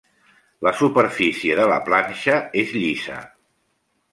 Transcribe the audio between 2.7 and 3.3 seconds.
llisa.